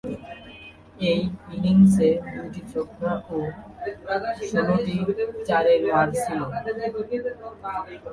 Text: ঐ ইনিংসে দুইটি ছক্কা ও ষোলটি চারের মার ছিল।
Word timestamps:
ঐ 1.01 1.11
ইনিংসে 1.55 2.07
দুইটি 2.33 2.61
ছক্কা 2.71 3.11
ও 3.29 3.37
ষোলটি 4.49 4.95
চারের 5.47 5.81
মার 5.89 6.07
ছিল। 6.21 6.39